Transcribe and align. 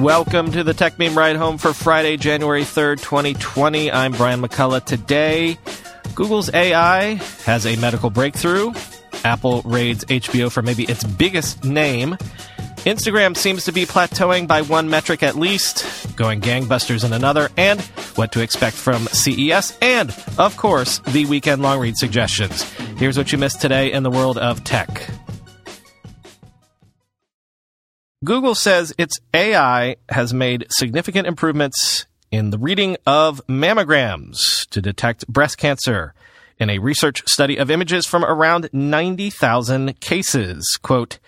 Welcome 0.00 0.52
to 0.52 0.62
the 0.62 0.74
Techmeme 0.74 1.16
Ride 1.16 1.34
Home 1.34 1.58
for 1.58 1.72
Friday, 1.72 2.16
January 2.16 2.62
3rd, 2.62 3.02
2020. 3.02 3.90
I'm 3.90 4.12
Brian 4.12 4.40
McCullough. 4.40 4.84
Today, 4.84 5.58
Google's 6.14 6.54
AI 6.54 7.14
has 7.44 7.66
a 7.66 7.74
medical 7.76 8.08
breakthrough. 8.08 8.72
Apple 9.24 9.60
raids 9.62 10.04
HBO 10.04 10.52
for 10.52 10.62
maybe 10.62 10.84
its 10.84 11.02
biggest 11.02 11.64
name. 11.64 12.12
Instagram 12.84 13.36
seems 13.36 13.64
to 13.64 13.72
be 13.72 13.86
plateauing 13.86 14.46
by 14.46 14.62
one 14.62 14.88
metric 14.88 15.24
at 15.24 15.34
least, 15.34 16.14
going 16.14 16.40
gangbusters 16.40 17.04
in 17.04 17.12
another, 17.12 17.48
and 17.56 17.80
what 18.14 18.30
to 18.30 18.40
expect 18.40 18.76
from 18.76 19.08
CES, 19.08 19.76
and, 19.82 20.14
of 20.38 20.56
course, 20.56 21.00
the 21.08 21.26
weekend 21.26 21.60
long 21.60 21.80
read 21.80 21.96
suggestions. 21.96 22.62
Here's 22.98 23.18
what 23.18 23.32
you 23.32 23.38
missed 23.38 23.60
today 23.60 23.90
in 23.90 24.04
the 24.04 24.10
world 24.10 24.38
of 24.38 24.62
tech. 24.62 25.10
Google 28.24 28.56
says 28.56 28.92
its 28.98 29.20
AI 29.32 29.94
has 30.08 30.34
made 30.34 30.66
significant 30.70 31.28
improvements 31.28 32.06
in 32.32 32.50
the 32.50 32.58
reading 32.58 32.96
of 33.06 33.40
mammograms 33.46 34.68
to 34.70 34.82
detect 34.82 35.28
breast 35.28 35.56
cancer 35.56 36.14
in 36.58 36.68
a 36.68 36.80
research 36.80 37.22
study 37.28 37.56
of 37.56 37.70
images 37.70 38.06
from 38.06 38.24
around 38.24 38.70
90,000 38.72 40.00
cases. 40.00 40.78
Quote, 40.82 41.20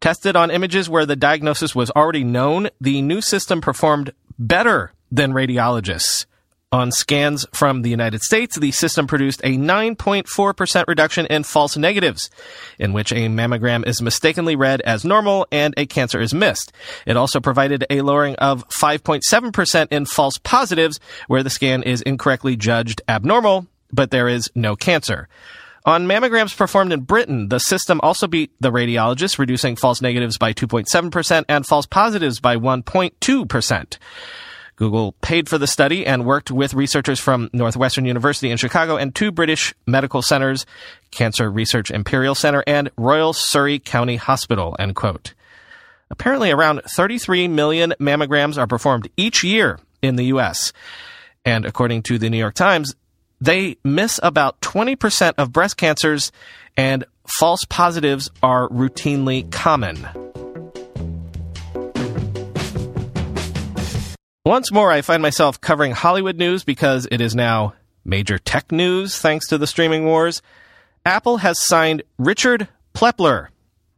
tested 0.00 0.34
on 0.34 0.50
images 0.50 0.90
where 0.90 1.06
the 1.06 1.14
diagnosis 1.14 1.76
was 1.76 1.92
already 1.92 2.24
known, 2.24 2.70
the 2.80 3.02
new 3.02 3.20
system 3.20 3.60
performed 3.60 4.12
better 4.36 4.92
than 5.12 5.32
radiologists. 5.32 6.26
On 6.72 6.90
scans 6.90 7.46
from 7.52 7.82
the 7.82 7.90
United 7.90 8.22
States, 8.22 8.58
the 8.58 8.72
system 8.72 9.06
produced 9.06 9.40
a 9.44 9.56
9.4% 9.56 10.84
reduction 10.88 11.24
in 11.26 11.44
false 11.44 11.76
negatives, 11.76 12.28
in 12.76 12.92
which 12.92 13.12
a 13.12 13.28
mammogram 13.28 13.86
is 13.86 14.02
mistakenly 14.02 14.56
read 14.56 14.80
as 14.80 15.04
normal 15.04 15.46
and 15.52 15.74
a 15.76 15.86
cancer 15.86 16.20
is 16.20 16.34
missed. 16.34 16.72
It 17.06 17.16
also 17.16 17.38
provided 17.38 17.86
a 17.88 18.00
lowering 18.00 18.34
of 18.36 18.68
5.7% 18.68 19.88
in 19.92 20.06
false 20.06 20.38
positives, 20.38 20.98
where 21.28 21.44
the 21.44 21.50
scan 21.50 21.84
is 21.84 22.02
incorrectly 22.02 22.56
judged 22.56 23.00
abnormal, 23.08 23.68
but 23.92 24.10
there 24.10 24.26
is 24.26 24.50
no 24.56 24.74
cancer. 24.74 25.28
On 25.84 26.08
mammograms 26.08 26.56
performed 26.56 26.92
in 26.92 27.02
Britain, 27.02 27.48
the 27.48 27.60
system 27.60 28.00
also 28.02 28.26
beat 28.26 28.50
the 28.58 28.72
radiologists, 28.72 29.38
reducing 29.38 29.76
false 29.76 30.02
negatives 30.02 30.36
by 30.36 30.52
2.7% 30.52 31.44
and 31.48 31.64
false 31.64 31.86
positives 31.86 32.40
by 32.40 32.56
1.2%. 32.56 33.98
Google 34.76 35.12
paid 35.22 35.48
for 35.48 35.58
the 35.58 35.66
study 35.66 36.06
and 36.06 36.26
worked 36.26 36.50
with 36.50 36.74
researchers 36.74 37.18
from 37.18 37.50
Northwestern 37.52 38.04
University 38.04 38.50
in 38.50 38.58
Chicago 38.58 38.96
and 38.96 39.14
two 39.14 39.32
British 39.32 39.74
medical 39.86 40.22
centers, 40.22 40.66
Cancer 41.10 41.50
Research 41.50 41.90
Imperial 41.90 42.34
Center 42.34 42.62
and 42.66 42.90
Royal 42.96 43.32
Surrey 43.32 43.78
County 43.78 44.16
Hospital, 44.16 44.76
end 44.78 44.94
quote. 44.94 45.34
Apparently 46.10 46.50
around 46.50 46.82
33 46.84 47.48
million 47.48 47.94
mammograms 47.98 48.58
are 48.58 48.66
performed 48.66 49.08
each 49.16 49.42
year 49.42 49.80
in 50.02 50.16
the 50.16 50.26
U.S. 50.26 50.72
And 51.44 51.64
according 51.64 52.02
to 52.04 52.18
the 52.18 52.30
New 52.30 52.38
York 52.38 52.54
Times, 52.54 52.94
they 53.40 53.76
miss 53.84 54.20
about 54.22 54.60
20% 54.60 55.34
of 55.38 55.52
breast 55.52 55.76
cancers 55.76 56.32
and 56.76 57.04
false 57.26 57.64
positives 57.64 58.30
are 58.42 58.68
routinely 58.68 59.50
common. 59.50 60.06
Once 64.46 64.70
more, 64.70 64.92
I 64.92 65.02
find 65.02 65.20
myself 65.20 65.60
covering 65.60 65.90
Hollywood 65.90 66.36
news 66.36 66.62
because 66.62 67.08
it 67.10 67.20
is 67.20 67.34
now 67.34 67.74
major 68.04 68.38
tech 68.38 68.70
news 68.70 69.18
thanks 69.18 69.48
to 69.48 69.58
the 69.58 69.66
streaming 69.66 70.04
wars. 70.04 70.40
Apple 71.04 71.38
has 71.38 71.60
signed 71.60 72.04
Richard 72.16 72.68
Plepler, 72.94 73.48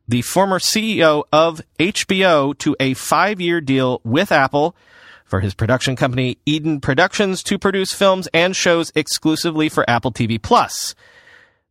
the 0.09 0.23
former 0.23 0.59
CEO 0.59 1.25
of 1.35 1.61
HBO, 1.79 2.57
to 2.61 2.75
a 2.81 2.95
five 2.95 3.43
year 3.43 3.61
deal 3.61 4.01
with 4.05 4.33
Apple 4.33 4.75
for 5.27 5.41
his 5.41 5.53
production 5.53 5.97
company 5.97 6.39
Eden 6.47 6.81
Productions 6.81 7.43
to 7.43 7.59
produce 7.59 7.93
films 7.93 8.27
and 8.33 8.57
shows 8.57 8.91
exclusively 8.95 9.69
for 9.69 9.85
Apple 9.87 10.13
TV 10.13 10.41
Plus. 10.41 10.95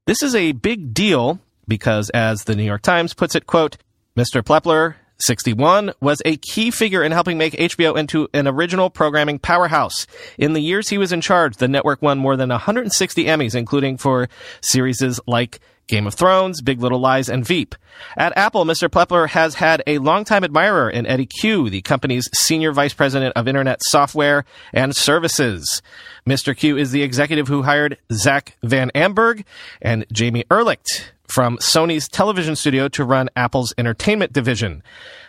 This 0.06 0.22
is 0.22 0.36
a 0.36 0.52
big 0.52 0.94
deal 0.94 1.40
because, 1.68 2.12
as 2.12 2.44
the 2.44 2.56
New 2.56 2.62
York 2.62 2.84
Times 2.84 3.16
puts 3.16 3.34
it, 3.34 3.48
quote, 3.48 3.78
Mr. 4.16 4.44
Plepler 4.44 4.94
61 5.20 5.94
was 6.02 6.22
a 6.26 6.38
key 6.38 6.72
figure 6.72 7.04
in 7.04 7.12
helping 7.12 7.38
make 7.38 7.54
HBO 7.54 7.98
into 7.98 8.28
an 8.34 8.48
original 8.48 8.90
programming 8.90 9.40
powerhouse. 9.40 10.08
In 10.38 10.54
the 10.54 10.62
years 10.62 10.90
he 10.90 10.98
was 10.98 11.12
in 11.12 11.22
charge, 11.22 11.58
the 11.58 11.68
network 11.68 12.02
won 12.02 12.20
more 12.20 12.36
than 12.38 12.50
160 12.50 13.26
Emmys, 13.26 13.56
including 13.56 13.98
for 13.98 14.30
series 14.62 15.20
like 15.28 15.60
Game 15.88 16.06
of 16.06 16.14
Thrones, 16.14 16.62
Big 16.62 16.82
Little 16.82 17.00
Lies, 17.00 17.30
and 17.30 17.46
Veep. 17.46 17.74
At 18.18 18.38
Apple, 18.38 18.66
Mr. 18.66 18.90
Plepler 18.90 19.30
has 19.30 19.56
had 19.56 19.82
a 19.88 19.98
longtime 20.00 20.44
admirer 20.44 20.90
in 20.90 21.08
Eddie 21.08 21.26
Cue, 21.26 21.70
the 21.70 21.82
company's 21.82 22.28
senior 22.34 22.74
vice 22.74 22.94
president 22.94 23.34
of 23.36 23.48
internet 23.48 23.82
software 23.84 24.44
and 24.74 24.96
services. 24.96 25.82
Mr. 26.28 26.56
Cue 26.56 26.78
is 26.78 26.92
the 26.92 27.04
executive 27.04 27.48
who 27.48 27.64
hired 27.64 27.98
Zack 28.12 28.58
Van 28.62 28.92
Amburg 28.94 29.46
and 29.82 30.06
Jamie 30.12 30.44
Erlicht 30.52 31.12
from 31.28 31.58
Sony's 31.58 32.08
television 32.08 32.56
studio 32.56 32.88
to 32.90 33.04
run 33.04 33.30
Apple's 33.36 33.74
entertainment 33.78 34.34
division. 34.34 34.82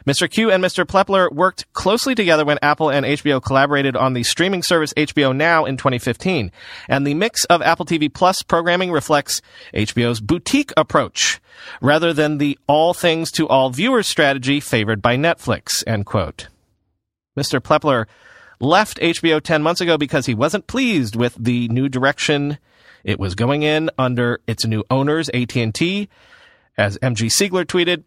Mr. 0.07 0.31
Cue 0.31 0.51
and 0.51 0.63
Mr. 0.63 0.85
Plepler 0.85 1.31
worked 1.33 1.71
closely 1.73 2.15
together 2.15 2.45
when 2.45 2.59
Apple 2.63 2.91
and 2.91 3.05
HBO 3.05 3.43
collaborated 3.43 3.97
on 3.97 4.15
the 4.15 4.23
streaming 4.23 4.63
service 4.63 4.95
HBO 4.95 5.37
Now 5.37 5.65
in 5.65 5.77
2015. 5.77 6.51
And 6.89 7.07
the 7.07 7.15
mix 7.15 7.45
of 7.47 7.61
Apple 7.63 7.85
TV 7.85 8.13
Plus 8.13 8.43
programming 8.43 8.91
reflects 8.91 9.43
HBO's 9.75 10.21
boutique 10.21 10.73
approach 10.77 11.41
rather 11.81 12.13
than 12.13 12.39
the 12.39 12.59
all 12.67 12.95
things 12.95 13.31
to 13.33 13.49
all 13.49 13.71
viewers 13.71 14.07
strategy 14.07 14.61
favored 14.61 15.03
by 15.03 15.17
Netflix, 15.17 15.85
end 15.87 16.07
quote. 16.07 16.49
Mr. 17.37 17.61
Plepler 17.61 18.07
left 18.61 18.99
HBO 18.99 19.43
10 19.43 19.63
months 19.63 19.81
ago 19.81 19.99
because 19.99 20.27
he 20.27 20.35
wasn't 20.35 20.67
pleased 20.67 21.17
with 21.17 21.37
the 21.39 21.69
new 21.69 21.89
direction 21.89 22.59
it 23.05 23.19
was 23.19 23.35
going 23.35 23.63
in 23.63 23.91
under 23.99 24.41
its 24.47 24.67
new 24.67 24.85
owners, 24.91 25.29
AT&T. 25.31 26.09
As 26.77 26.99
MG 26.99 27.31
Siegler 27.31 27.65
tweeted, 27.65 28.05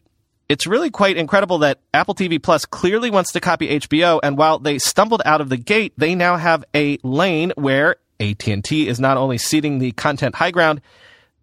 it's 0.47 0.68
really 0.68 0.90
quite 0.90 1.18
incredible 1.18 1.59
that 1.59 1.79
Apple 1.94 2.16
TV 2.16 2.41
Plus 2.41 2.66
clearly 2.66 3.09
wants 3.09 3.31
to 3.31 3.40
copy 3.40 3.80
HBO, 3.80 4.19
and 4.22 4.38
while 4.38 4.59
they 4.59 4.80
stumbled 4.80 5.22
out 5.25 5.41
of 5.41 5.50
the 5.50 5.57
gate, 5.57 5.94
they 5.97 6.16
now 6.16 6.38
have 6.38 6.66
a 6.75 6.97
lane 7.03 7.53
where 7.56 7.96
AT&T 8.19 8.88
is 8.88 9.00
not 9.00 9.18
only 9.18 9.38
ceding 9.38 9.80
the 9.80 9.91
content 9.94 10.35
high 10.35 10.51
ground, 10.51 10.81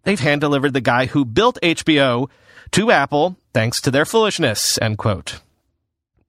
they've 0.03 0.19
hand 0.19 0.41
delivered 0.41 0.73
the 0.73 0.81
guy 0.81 1.07
who 1.07 1.25
built 1.25 1.57
HBO 1.61 2.29
to 2.71 2.91
Apple 2.91 3.35
thanks 3.53 3.81
to 3.81 3.91
their 3.91 4.05
foolishness, 4.05 4.77
end 4.81 4.97
quote. 4.97 5.41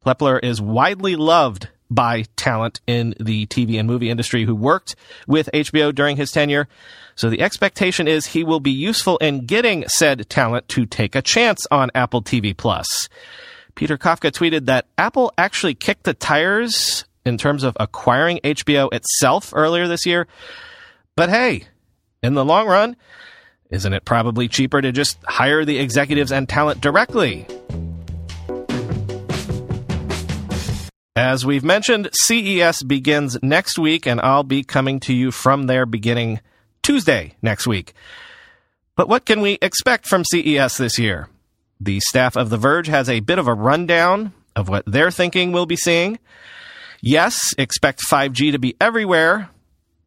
Plepler 0.05 0.43
is 0.43 0.61
widely 0.61 1.17
loved 1.17 1.69
by 1.91 2.25
talent 2.37 2.81
in 2.87 3.15
the 3.19 3.47
TV 3.47 3.79
and 3.79 3.89
movie 3.89 4.11
industry 4.11 4.45
who 4.45 4.55
worked 4.55 4.95
with 5.27 5.51
HBO 5.53 5.95
during 5.95 6.17
his 6.17 6.31
tenure. 6.31 6.69
So 7.17 7.29
the 7.29 7.43
expectation 7.43 8.09
is 8.09 8.27
he 8.27 8.45
will 8.45 8.61
be 8.61 8.71
useful 8.71 9.17
in 9.19 9.47
getting 9.47 9.87
said 9.89 10.29
talent 10.31 10.69
to 10.69 10.87
take 10.87 11.15
a 11.15 11.23
chance 11.23 11.67
on 11.71 11.91
Apple 11.95 12.23
TV 12.23 12.57
Plus. 12.57 13.09
Peter 13.75 13.99
Kafka 13.99 14.31
tweeted 14.31 14.67
that 14.67 14.87
Apple 14.97 15.33
actually 15.37 15.75
kicked 15.75 16.05
the 16.05 16.15
tires 16.15 17.05
in 17.25 17.37
terms 17.37 17.65
of 17.65 17.77
acquiring 17.79 18.39
HBO 18.45 18.93
itself 18.93 19.53
earlier 19.55 19.89
this 19.89 20.07
year. 20.07 20.27
But 21.17 21.29
hey, 21.29 21.65
in 22.23 22.35
the 22.35 22.45
long 22.45 22.67
run, 22.67 22.97
isn't 23.71 23.93
it 23.93 24.05
probably 24.05 24.49
cheaper 24.49 24.81
to 24.81 24.93
just 24.93 25.19
hire 25.25 25.65
the 25.65 25.79
executives 25.79 26.33
and 26.33 26.49
talent 26.49 26.81
directly? 26.81 27.47
As 31.17 31.45
we've 31.45 31.65
mentioned, 31.65 32.09
CES 32.13 32.85
begins 32.85 33.37
next 33.43 33.79
week, 33.79 34.07
and 34.07 34.21
I'll 34.21 34.45
be 34.45 34.63
coming 34.63 35.01
to 35.01 35.13
you 35.13 35.33
from 35.33 35.67
there 35.67 35.85
beginning 35.85 36.41
Tuesday 36.83 37.35
next 37.43 37.67
week. 37.67 37.95
But 38.95 39.09
what 39.09 39.25
can 39.25 39.41
we 39.41 39.59
expect 39.61 40.07
from 40.07 40.25
CES 40.25 40.77
this 40.77 41.01
year? 41.01 41.29
The 41.81 41.99
staff 42.01 42.37
of 42.37 42.49
The 42.49 42.57
Verge 42.57 42.87
has 42.87 43.09
a 43.09 43.21
bit 43.21 43.41
of 43.41 43.49
a 43.49 43.55
rundown 43.55 44.33
of 44.55 44.69
what 44.69 44.85
they're 44.87 45.11
thinking 45.11 45.51
we'll 45.51 45.67
be 45.67 45.77
seeing. 45.77 46.21
Yes, 47.01 47.55
expect 47.59 48.03
5G 48.09 48.53
to 48.53 48.59
be 48.61 48.77
everywhere, 48.81 49.51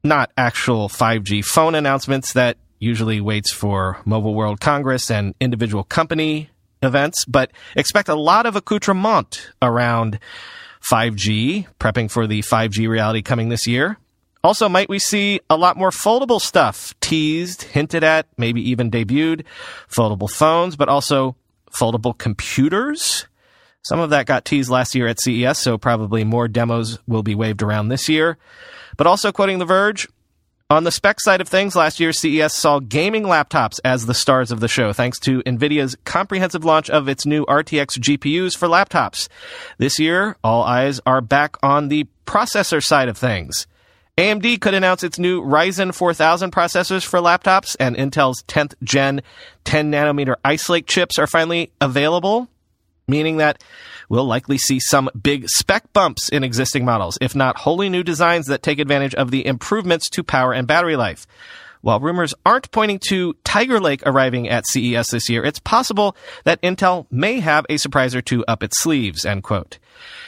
not 0.05 0.31
actual 0.37 0.87
5G 0.87 1.43
phone 1.43 1.75
announcements 1.75 2.31
that 2.33 2.57
usually 2.79 3.19
waits 3.19 3.51
for 3.51 3.99
Mobile 4.05 4.35
World 4.35 4.61
Congress 4.61 5.11
and 5.11 5.35
individual 5.41 5.83
company 5.83 6.49
events, 6.81 7.25
but 7.25 7.51
expect 7.75 8.07
a 8.07 8.15
lot 8.15 8.45
of 8.45 8.55
accoutrement 8.55 9.51
around 9.61 10.19
5G, 10.89 11.67
prepping 11.79 12.11
for 12.11 12.27
the 12.27 12.41
5G 12.41 12.87
reality 12.87 13.21
coming 13.21 13.49
this 13.49 13.67
year. 13.67 13.97
Also, 14.43 14.67
might 14.67 14.89
we 14.89 14.99
see 14.99 15.39
a 15.49 15.55
lot 15.55 15.77
more 15.77 15.89
foldable 15.89 16.41
stuff 16.41 16.93
teased, 16.99 17.63
hinted 17.63 18.03
at, 18.03 18.27
maybe 18.37 18.69
even 18.69 18.91
debuted? 18.91 19.45
Foldable 19.89 20.29
phones, 20.29 20.75
but 20.75 20.89
also 20.89 21.37
foldable 21.71 22.17
computers. 22.17 23.27
Some 23.83 23.99
of 23.99 24.09
that 24.09 24.25
got 24.25 24.43
teased 24.43 24.69
last 24.69 24.95
year 24.95 25.07
at 25.07 25.21
CES, 25.21 25.59
so 25.59 25.77
probably 25.77 26.23
more 26.23 26.47
demos 26.49 26.99
will 27.07 27.23
be 27.23 27.35
waved 27.35 27.61
around 27.61 27.87
this 27.87 28.09
year. 28.09 28.37
But 28.97 29.07
also 29.07 29.31
quoting 29.31 29.59
The 29.59 29.65
Verge, 29.65 30.07
on 30.73 30.85
the 30.85 30.91
spec 30.91 31.19
side 31.19 31.39
of 31.39 31.47
things, 31.47 31.75
last 31.75 31.99
year's 31.99 32.19
CES 32.19 32.55
saw 32.55 32.79
gaming 32.79 33.23
laptops 33.23 33.79
as 33.85 34.07
the 34.07 34.13
stars 34.15 34.51
of 34.51 34.59
the 34.59 34.67
show, 34.67 34.91
thanks 34.91 35.19
to 35.19 35.43
NVIDIA's 35.43 35.95
comprehensive 36.03 36.65
launch 36.65 36.89
of 36.89 37.07
its 37.07 37.27
new 37.27 37.45
RTX 37.45 37.99
GPUs 37.99 38.57
for 38.57 38.67
laptops. 38.67 39.29
This 39.77 39.99
year, 39.99 40.35
all 40.43 40.63
eyes 40.63 40.99
are 41.05 41.21
back 41.21 41.57
on 41.61 41.89
the 41.89 42.07
processor 42.25 42.81
side 42.81 43.07
of 43.07 43.19
things. 43.19 43.67
AMD 44.17 44.61
could 44.61 44.73
announce 44.73 45.03
its 45.03 45.19
new 45.19 45.43
Ryzen 45.43 45.93
4000 45.93 46.51
processors 46.51 47.05
for 47.05 47.19
laptops, 47.19 47.75
and 47.79 47.95
Intel's 47.95 48.41
10th 48.47 48.73
gen 48.83 49.21
10 49.65 49.91
nanometer 49.91 50.35
Ice 50.43 50.69
Lake 50.69 50.87
chips 50.87 51.19
are 51.19 51.27
finally 51.27 51.71
available, 51.81 52.47
meaning 53.07 53.37
that 53.37 53.63
we'll 54.13 54.25
likely 54.25 54.59
see 54.59 54.79
some 54.79 55.09
big 55.19 55.49
spec 55.49 55.91
bumps 55.91 56.29
in 56.29 56.43
existing 56.43 56.85
models, 56.85 57.17
if 57.19 57.35
not 57.35 57.57
wholly 57.57 57.89
new 57.89 58.03
designs 58.03 58.45
that 58.45 58.61
take 58.61 58.77
advantage 58.77 59.15
of 59.15 59.31
the 59.31 59.43
improvements 59.43 60.07
to 60.07 60.23
power 60.23 60.53
and 60.53 60.67
battery 60.67 60.95
life. 60.95 61.25
While 61.81 61.99
rumors 61.99 62.35
aren't 62.45 62.69
pointing 62.69 62.99
to 63.09 63.33
Tiger 63.43 63.79
Lake 63.79 64.03
arriving 64.05 64.47
at 64.47 64.67
CES 64.67 65.09
this 65.09 65.29
year, 65.29 65.43
it's 65.43 65.57
possible 65.57 66.15
that 66.43 66.61
Intel 66.61 67.07
may 67.09 67.39
have 67.39 67.65
a 67.69 67.77
surprise 67.77 68.13
or 68.13 68.21
two 68.21 68.45
up 68.45 68.61
its 68.61 68.79
sleeves, 68.79 69.25
end 69.25 69.41
quote. 69.41 69.79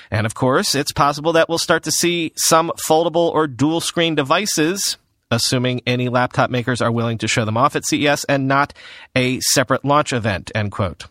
And 0.10 0.26
of 0.26 0.34
course, 0.34 0.74
it's 0.74 0.92
possible 0.92 1.34
that 1.34 1.48
we'll 1.48 1.60
start 1.60 1.84
to 1.84 1.92
see 1.92 2.34
some 2.36 2.72
foldable 2.90 3.32
or 3.32 3.46
dual 3.46 3.82
screen 3.82 4.16
devices, 4.16 4.98
assuming 5.30 5.82
any 5.86 6.10
laptop 6.10 6.50
makers 6.50 6.82
are 6.82 6.92
willing 6.92 7.20
to 7.20 7.28
show 7.28 7.46
them 7.46 7.56
off 7.56 7.76
at 7.76 7.86
CES 7.86 8.24
and 8.24 8.48
not 8.48 8.74
a 9.16 9.40
separate 9.42 9.86
launch 9.86 10.12
event, 10.12 10.52
end 10.56 10.72
quote. 10.72 11.06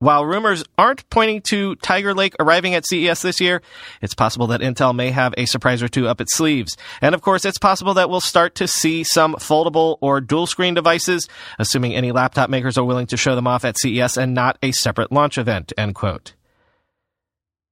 While 0.00 0.26
rumors 0.26 0.64
aren't 0.76 1.08
pointing 1.08 1.40
to 1.42 1.76
Tiger 1.76 2.14
Lake 2.14 2.34
arriving 2.38 2.74
at 2.74 2.86
CES 2.86 3.22
this 3.22 3.40
year, 3.40 3.62
it's 4.02 4.14
possible 4.14 4.48
that 4.48 4.60
Intel 4.60 4.94
may 4.94 5.10
have 5.10 5.32
a 5.38 5.46
surprise 5.46 5.82
or 5.82 5.88
two 5.88 6.08
up 6.08 6.20
its 6.20 6.34
sleeves. 6.34 6.76
And 7.00 7.14
of 7.14 7.22
course, 7.22 7.44
it's 7.44 7.58
possible 7.58 7.94
that 7.94 8.10
we'll 8.10 8.20
start 8.20 8.56
to 8.56 8.68
see 8.68 9.04
some 9.04 9.34
foldable 9.36 9.96
or 10.00 10.20
dual 10.20 10.46
screen 10.46 10.74
devices, 10.74 11.28
assuming 11.58 11.94
any 11.94 12.12
laptop 12.12 12.50
makers 12.50 12.76
are 12.76 12.84
willing 12.84 13.06
to 13.06 13.16
show 13.16 13.34
them 13.34 13.46
off 13.46 13.64
at 13.64 13.78
CES 13.78 14.16
and 14.16 14.34
not 14.34 14.58
a 14.62 14.72
separate 14.72 15.12
launch 15.12 15.38
event, 15.38 15.72
end 15.78 15.94
quote. 15.94 16.34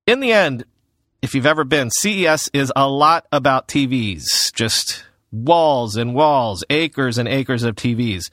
In 0.06 0.20
the 0.20 0.32
end, 0.32 0.64
if 1.22 1.34
you've 1.34 1.46
ever 1.46 1.64
been, 1.64 1.90
CES 1.90 2.50
is 2.52 2.72
a 2.74 2.88
lot 2.88 3.26
about 3.30 3.68
TVs. 3.68 4.52
Just 4.54 5.04
walls 5.30 5.96
and 5.96 6.14
walls, 6.14 6.64
acres 6.70 7.18
and 7.18 7.28
acres 7.28 7.62
of 7.62 7.74
TVs. 7.74 8.30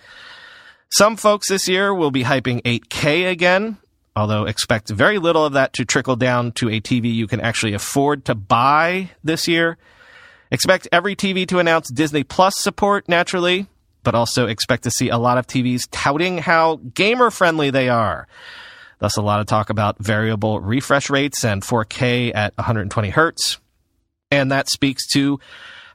Some 0.92 1.18
folks 1.18 1.50
this 1.50 1.68
year 1.68 1.94
will 1.94 2.10
be 2.10 2.24
hyping 2.24 2.64
8K 2.64 3.30
again, 3.30 3.78
although 4.16 4.46
expect 4.46 4.90
very 4.90 5.20
little 5.20 5.46
of 5.46 5.54
that 5.54 5.74
to 5.74 5.86
trickle 5.86 6.16
down 6.16 6.52
to 6.54 6.68
a 6.68 6.82
TV 6.82 7.14
you 7.14 7.28
can 7.28 7.40
actually 7.40 7.74
afford 7.74 8.26
to 8.26 8.34
buy 8.34 9.12
this 9.24 9.48
year. 9.48 9.78
Expect 10.50 10.88
every 10.92 11.16
TV 11.16 11.48
to 11.48 11.60
announce 11.60 11.92
Disney 11.92 12.24
Plus 12.24 12.58
support 12.58 13.08
naturally, 13.08 13.68
but 14.02 14.16
also 14.16 14.48
expect 14.48 14.84
to 14.84 14.92
see 14.92 15.10
a 15.10 15.18
lot 15.20 15.38
of 15.38 15.46
TVs 15.46 15.88
touting 15.92 16.40
how 16.40 16.78
gamer 16.78 17.30
friendly 17.30 17.70
they 17.70 17.88
are. 17.88 18.28
Thus, 18.98 19.16
a 19.16 19.22
lot 19.22 19.42
of 19.42 19.46
talk 19.46 19.70
about 19.70 20.00
variable 20.00 20.60
refresh 20.60 21.12
rates 21.12 21.46
and 21.46 21.62
4K 21.62 22.32
at 22.34 22.58
120 22.58 23.10
hertz. 23.12 23.60
And 24.32 24.52
that 24.52 24.68
speaks 24.68 25.06
to 25.14 25.40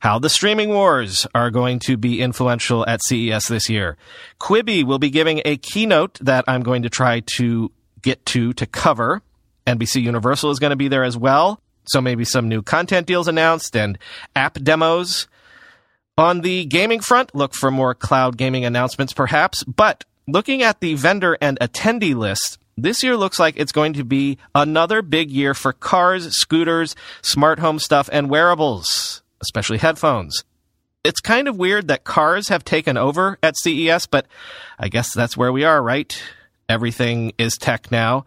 how 0.04 0.18
the 0.18 0.28
streaming 0.28 0.68
wars 0.68 1.26
are 1.34 1.50
going 1.50 1.78
to 1.78 1.96
be 1.96 2.20
influential 2.20 2.86
at 2.86 3.02
CES 3.02 3.48
this 3.48 3.70
year. 3.70 3.96
Quibi 4.38 4.84
will 4.84 4.98
be 4.98 5.08
giving 5.08 5.40
a 5.46 5.56
keynote 5.56 6.18
that 6.20 6.44
I'm 6.46 6.62
going 6.62 6.82
to 6.82 6.90
try 6.90 7.20
to 7.36 7.72
get 8.02 8.24
to 8.26 8.52
to 8.52 8.66
cover. 8.66 9.22
NBC 9.66 10.02
Universal 10.02 10.50
is 10.50 10.58
going 10.58 10.72
to 10.72 10.76
be 10.76 10.88
there 10.88 11.04
as 11.04 11.16
well. 11.16 11.58
So 11.86 12.02
maybe 12.02 12.26
some 12.26 12.50
new 12.50 12.60
content 12.60 13.06
deals 13.06 13.28
announced 13.28 13.74
and 13.74 13.96
app 14.36 14.58
demos. 14.62 15.26
On 16.18 16.42
the 16.42 16.66
gaming 16.66 17.00
front, 17.00 17.34
look 17.34 17.54
for 17.54 17.70
more 17.70 17.94
cloud 17.94 18.36
gaming 18.36 18.66
announcements 18.66 19.14
perhaps. 19.14 19.64
But 19.64 20.04
looking 20.28 20.62
at 20.62 20.80
the 20.80 20.92
vendor 20.96 21.38
and 21.40 21.58
attendee 21.60 22.14
list, 22.14 22.58
this 22.76 23.02
year 23.02 23.16
looks 23.16 23.38
like 23.38 23.54
it's 23.56 23.72
going 23.72 23.94
to 23.94 24.04
be 24.04 24.36
another 24.54 25.00
big 25.00 25.30
year 25.30 25.54
for 25.54 25.72
cars, 25.72 26.36
scooters, 26.36 26.94
smart 27.22 27.58
home 27.58 27.78
stuff, 27.78 28.10
and 28.12 28.28
wearables 28.28 29.22
especially 29.44 29.78
headphones. 29.78 30.44
It's 31.04 31.20
kind 31.20 31.48
of 31.48 31.58
weird 31.58 31.88
that 31.88 32.04
cars 32.04 32.48
have 32.48 32.64
taken 32.64 32.96
over 32.96 33.38
at 33.42 33.56
CES, 33.58 34.06
but 34.06 34.26
I 34.78 34.88
guess 34.88 35.12
that's 35.12 35.36
where 35.36 35.52
we 35.52 35.62
are, 35.64 35.82
right? 35.82 36.20
Everything 36.68 37.32
is 37.36 37.58
tech 37.58 37.90
now. 37.90 38.24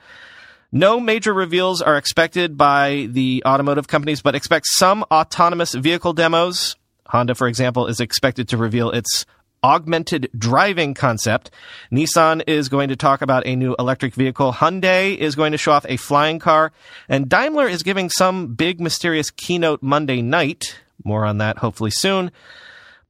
No 0.72 1.00
major 1.00 1.34
reveals 1.34 1.81
are 1.81 1.98
expected 1.98 2.58
by 2.58 3.08
the 3.10 3.42
automotive 3.46 3.88
companies, 3.88 4.22
but 4.22 4.36
expect 4.36 4.68
some 4.68 5.04
autonomous 5.10 5.74
vehicle 5.74 6.14
demos. 6.14 6.75
Honda, 7.08 7.36
for 7.36 7.48
example, 7.48 7.88
is 7.88 8.00
expected 8.00 8.50
to 8.50 8.58
reveal 8.58 8.92
its 8.92 9.25
augmented 9.64 10.30
driving 10.38 10.94
concept. 10.94 11.52
Nissan 11.92 12.44
is 12.48 12.69
going 12.69 12.90
to 12.90 12.96
talk 12.96 13.22
about 13.22 13.48
a 13.48 13.56
new 13.56 13.75
electric 13.80 14.14
vehicle. 14.14 14.54
Hyundai 14.54 15.18
is 15.18 15.36
going 15.36 15.52
to 15.52 15.58
show 15.58 15.72
off 15.72 15.86
a 15.90 15.98
flying 15.98 16.40
car. 16.40 16.72
And 17.10 17.30
Daimler 17.30 17.68
is 17.68 17.81
giving 17.81 18.10
some 18.10 18.54
big 18.54 18.80
mysterious 18.80 19.31
keynote 19.31 19.81
Monday 19.81 20.22
night. 20.22 20.80
More 21.03 21.25
on 21.25 21.38
that 21.39 21.59
hopefully 21.59 21.91
soon. 21.91 22.31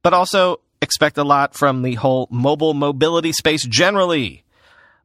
But 0.02 0.14
also 0.14 0.60
expect 0.80 1.18
a 1.18 1.24
lot 1.24 1.54
from 1.54 1.82
the 1.82 1.94
whole 1.94 2.28
mobile 2.30 2.74
mobility 2.74 3.32
space 3.32 3.64
generally. 3.64 4.44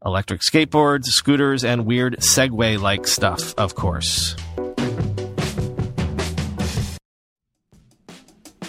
Electric 0.05 0.41
skateboards, 0.41 1.05
scooters, 1.05 1.63
and 1.63 1.85
weird 1.85 2.17
Segway 2.17 2.79
like 2.79 3.07
stuff, 3.07 3.53
of 3.57 3.75
course. 3.75 4.35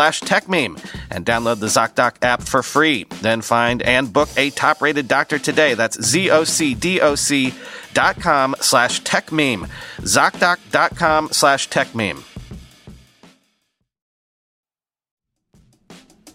slash 0.00 0.22
techmeme 0.22 0.82
and 1.10 1.26
download 1.26 1.60
the 1.60 1.66
ZocDoc 1.66 2.14
app 2.22 2.40
for 2.42 2.62
free. 2.62 3.04
Then 3.20 3.42
find 3.42 3.82
and 3.82 4.10
book 4.10 4.30
a 4.38 4.48
top 4.48 4.80
rated 4.80 5.08
doctor 5.08 5.38
today. 5.38 5.74
That's 5.74 6.02
Z-O-C-D-O-C 6.02 7.52
dot 7.92 8.18
com 8.18 8.56
slash 8.60 9.02
techmeme. 9.02 9.68
ZocDoc.com 9.98 11.28
slash 11.32 11.68
techmeme. 11.68 12.29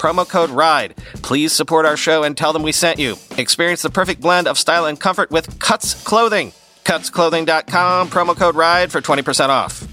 promo 0.00 0.26
code 0.28 0.50
RIDE. 0.50 0.96
Please 1.22 1.52
support 1.52 1.86
our 1.86 1.96
show 1.96 2.24
and 2.24 2.36
tell 2.36 2.52
them 2.52 2.62
we 2.62 2.72
sent 2.72 2.98
you. 2.98 3.16
Experience 3.36 3.82
the 3.82 3.90
perfect 3.90 4.20
blend 4.20 4.48
of 4.48 4.58
style 4.58 4.86
and 4.86 4.98
comfort 4.98 5.30
with 5.30 5.58
Cuts 5.60 6.02
Clothing. 6.02 6.52
Cutsclothing.com, 6.84 8.08
promo 8.08 8.36
code 8.36 8.56
RIDE 8.56 8.90
for 8.90 9.00
20% 9.00 9.48
off. 9.50 9.86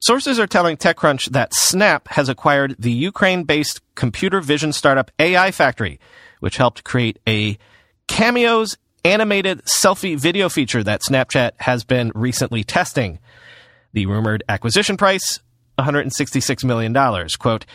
Sources 0.00 0.38
are 0.38 0.46
telling 0.46 0.76
TechCrunch 0.76 1.30
that 1.30 1.54
Snap 1.54 2.08
has 2.08 2.28
acquired 2.28 2.76
the 2.78 2.92
Ukraine 2.92 3.44
based 3.44 3.80
computer 3.94 4.40
vision 4.40 4.72
startup 4.72 5.10
AI 5.18 5.50
Factory, 5.50 5.98
which 6.40 6.58
helped 6.58 6.84
create 6.84 7.18
a 7.26 7.58
cameos 8.06 8.76
animated 9.02 9.62
selfie 9.64 10.18
video 10.18 10.50
feature 10.50 10.82
that 10.82 11.00
Snapchat 11.00 11.52
has 11.60 11.84
been 11.84 12.12
recently 12.14 12.62
testing. 12.64 13.18
The 13.94 14.04
rumored 14.04 14.42
acquisition 14.46 14.96
price, 14.98 15.40
$166 15.78 16.64
million. 16.64 16.94
Quote, 17.38 17.66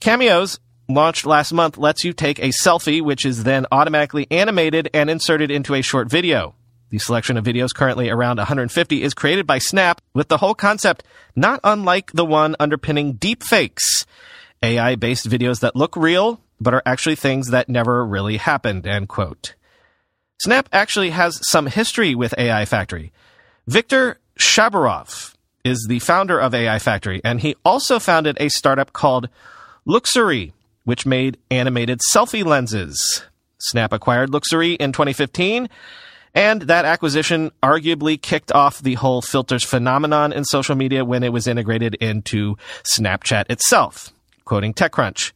Cameos, 0.00 0.58
launched 0.88 1.26
last 1.26 1.52
month, 1.52 1.78
lets 1.78 2.04
you 2.04 2.12
take 2.12 2.38
a 2.38 2.48
selfie, 2.48 3.02
which 3.02 3.24
is 3.24 3.44
then 3.44 3.66
automatically 3.72 4.26
animated 4.30 4.90
and 4.92 5.10
inserted 5.10 5.50
into 5.50 5.74
a 5.74 5.82
short 5.82 6.08
video. 6.10 6.54
The 6.90 6.98
selection 6.98 7.38
of 7.38 7.44
videos 7.44 7.74
currently 7.74 8.10
around 8.10 8.36
150 8.36 9.02
is 9.02 9.14
created 9.14 9.46
by 9.46 9.58
Snap 9.58 10.02
with 10.12 10.28
the 10.28 10.36
whole 10.36 10.54
concept 10.54 11.02
not 11.34 11.60
unlike 11.64 12.12
the 12.12 12.24
one 12.24 12.54
underpinning 12.60 13.14
deepfakes. 13.14 14.04
AI 14.62 14.96
based 14.96 15.28
videos 15.28 15.60
that 15.60 15.74
look 15.74 15.96
real, 15.96 16.40
but 16.60 16.74
are 16.74 16.82
actually 16.84 17.16
things 17.16 17.48
that 17.48 17.68
never 17.68 18.04
really 18.04 18.36
happened, 18.36 18.86
end 18.86 19.08
quote. 19.08 19.54
Snap 20.42 20.68
actually 20.72 21.10
has 21.10 21.40
some 21.48 21.66
history 21.66 22.14
with 22.14 22.34
AI 22.36 22.64
Factory. 22.64 23.12
Victor 23.66 24.18
Shaburov 24.38 25.31
is 25.64 25.86
the 25.88 25.98
founder 26.00 26.40
of 26.40 26.54
AI 26.54 26.78
Factory, 26.78 27.20
and 27.24 27.40
he 27.40 27.56
also 27.64 27.98
founded 27.98 28.36
a 28.40 28.48
startup 28.48 28.92
called 28.92 29.28
Looksery, 29.86 30.52
which 30.84 31.06
made 31.06 31.38
animated 31.50 32.00
selfie 32.12 32.44
lenses. 32.44 33.22
Snap 33.58 33.92
acquired 33.92 34.30
Looksery 34.30 34.76
in 34.76 34.92
2015, 34.92 35.68
and 36.34 36.62
that 36.62 36.84
acquisition 36.84 37.50
arguably 37.62 38.20
kicked 38.20 38.50
off 38.52 38.80
the 38.80 38.94
whole 38.94 39.22
filters 39.22 39.64
phenomenon 39.64 40.32
in 40.32 40.44
social 40.44 40.74
media 40.74 41.04
when 41.04 41.22
it 41.22 41.32
was 41.32 41.46
integrated 41.46 41.94
into 41.96 42.56
Snapchat 42.82 43.50
itself. 43.50 44.12
Quoting 44.44 44.74
TechCrunch. 44.74 45.32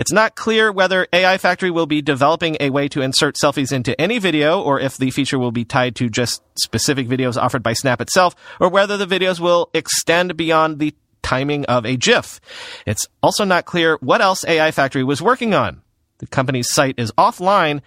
It's 0.00 0.10
not 0.10 0.34
clear 0.34 0.72
whether 0.72 1.06
AI 1.12 1.36
Factory 1.36 1.70
will 1.70 1.84
be 1.84 2.00
developing 2.00 2.56
a 2.58 2.70
way 2.70 2.88
to 2.88 3.02
insert 3.02 3.36
selfies 3.36 3.70
into 3.70 4.00
any 4.00 4.18
video 4.18 4.58
or 4.58 4.80
if 4.80 4.96
the 4.96 5.10
feature 5.10 5.38
will 5.38 5.52
be 5.52 5.66
tied 5.66 5.94
to 5.96 6.08
just 6.08 6.42
specific 6.58 7.06
videos 7.06 7.36
offered 7.36 7.62
by 7.62 7.74
Snap 7.74 8.00
itself 8.00 8.34
or 8.58 8.70
whether 8.70 8.96
the 8.96 9.06
videos 9.06 9.40
will 9.40 9.68
extend 9.74 10.38
beyond 10.38 10.78
the 10.78 10.94
timing 11.20 11.66
of 11.66 11.84
a 11.84 11.98
GIF. 11.98 12.40
It's 12.86 13.06
also 13.22 13.44
not 13.44 13.66
clear 13.66 13.98
what 14.00 14.22
else 14.22 14.42
AI 14.48 14.70
Factory 14.70 15.04
was 15.04 15.20
working 15.20 15.52
on. 15.52 15.82
The 16.16 16.26
company's 16.26 16.72
site 16.72 16.94
is 16.96 17.12
offline 17.18 17.82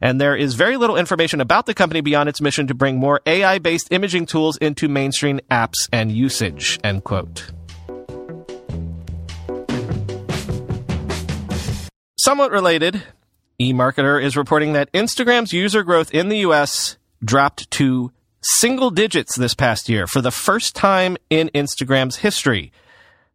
and 0.00 0.18
there 0.18 0.34
is 0.34 0.54
very 0.54 0.78
little 0.78 0.96
information 0.96 1.42
about 1.42 1.66
the 1.66 1.74
company 1.74 2.00
beyond 2.00 2.30
its 2.30 2.40
mission 2.40 2.68
to 2.68 2.74
bring 2.74 2.96
more 2.96 3.20
AI-based 3.26 3.88
imaging 3.90 4.24
tools 4.24 4.56
into 4.56 4.88
mainstream 4.88 5.38
apps 5.50 5.86
and 5.92 6.10
usage, 6.10 6.80
end 6.82 7.04
quote. 7.04 7.50
Somewhat 12.28 12.50
related, 12.50 13.04
eMarketer 13.58 14.22
is 14.22 14.36
reporting 14.36 14.74
that 14.74 14.92
Instagram's 14.92 15.54
user 15.54 15.82
growth 15.82 16.12
in 16.12 16.28
the 16.28 16.40
US 16.40 16.98
dropped 17.24 17.70
to 17.70 18.12
single 18.42 18.90
digits 18.90 19.34
this 19.34 19.54
past 19.54 19.88
year 19.88 20.06
for 20.06 20.20
the 20.20 20.30
first 20.30 20.76
time 20.76 21.16
in 21.30 21.48
Instagram's 21.54 22.16
history. 22.16 22.70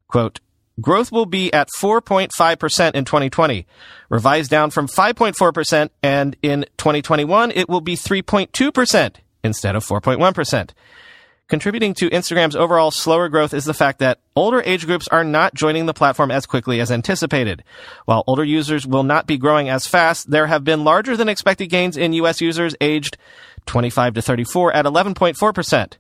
Quote, 0.08 0.42
growth 0.80 1.12
will 1.12 1.26
be 1.26 1.52
at 1.52 1.70
4.5% 1.76 2.94
in 2.94 3.04
2020, 3.04 3.66
revised 4.10 4.52
down 4.52 4.70
from 4.70 4.88
5.4%, 4.88 5.90
and 6.04 6.36
in 6.44 6.64
2021 6.78 7.50
it 7.50 7.68
will 7.68 7.82
be 7.82 7.96
3.2% 7.96 9.16
instead 9.44 9.76
of 9.76 9.84
4.1%. 9.84 10.70
Contributing 11.54 11.94
to 11.94 12.10
Instagram's 12.10 12.56
overall 12.56 12.90
slower 12.90 13.30
growth 13.30 13.54
is 13.54 13.64
the 13.64 13.76
fact 13.76 14.00
that 14.00 14.18
older 14.36 14.64
age 14.66 14.88
groups 14.88 15.08
are 15.10 15.24
not 15.24 15.54
joining 15.54 15.86
the 15.86 15.94
platform 15.94 16.32
as 16.32 16.48
quickly 16.48 16.80
as 16.82 16.90
anticipated. 16.90 17.64
While 18.06 18.24
older 18.26 18.44
users 18.44 18.88
will 18.88 19.04
not 19.04 19.28
be 19.28 19.38
growing 19.38 19.70
as 19.70 19.86
fast, 19.86 20.32
there 20.32 20.48
have 20.48 20.64
been 20.64 20.84
larger 20.84 21.16
than 21.16 21.30
expected 21.30 21.68
gains 21.68 21.96
in 21.96 22.14
US 22.14 22.42
users 22.42 22.76
aged 22.82 23.18
25 23.68 24.16
to 24.16 24.22
34 24.24 24.74
at 24.74 24.86
11.4%. 24.86 25.94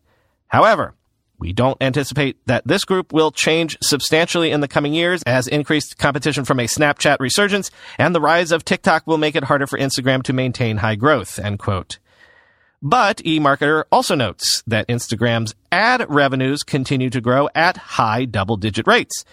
However, 0.47 0.95
we 1.37 1.53
don't 1.53 1.77
anticipate 1.79 2.37
that 2.47 2.65
this 2.65 2.83
group 2.83 3.13
will 3.13 3.29
change 3.29 3.77
substantially 3.79 4.49
in 4.49 4.61
the 4.61 4.67
coming 4.67 4.95
years 4.95 5.21
as 5.27 5.47
increased 5.47 5.99
competition 5.99 6.45
from 6.45 6.59
a 6.59 6.63
Snapchat 6.63 7.17
resurgence 7.19 7.69
and 7.99 8.15
the 8.15 8.21
rise 8.21 8.51
of 8.51 8.65
TikTok 8.65 9.05
will 9.05 9.19
make 9.19 9.35
it 9.35 9.43
harder 9.43 9.67
for 9.67 9.77
Instagram 9.77 10.23
to 10.23 10.33
maintain 10.33 10.77
high 10.77 10.95
growth, 10.95 11.37
end 11.37 11.59
quote. 11.59 11.99
But 12.85 13.19
eMarketer 13.19 13.85
also 13.93 14.13
notes 14.13 14.61
that 14.67 14.89
Instagram's 14.89 15.55
ad 15.71 16.05
revenues 16.09 16.63
continue 16.63 17.09
to 17.11 17.21
grow 17.21 17.47
at 17.55 17.77
high 17.77 18.25
double 18.25 18.57
digit 18.57 18.87
rates. 18.87 19.23